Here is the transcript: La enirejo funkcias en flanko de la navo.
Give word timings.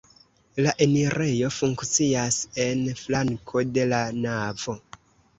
La 0.67 0.71
enirejo 0.83 1.49
funkcias 1.57 2.37
en 2.63 2.81
flanko 3.01 3.63
de 3.75 3.85
la 3.91 3.99
navo. 4.23 4.75